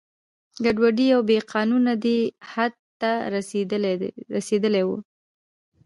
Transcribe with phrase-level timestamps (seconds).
[0.65, 2.17] ګډوډي او بې قانونه دې
[2.51, 3.11] حد ته
[4.35, 4.97] رسېدلي وو.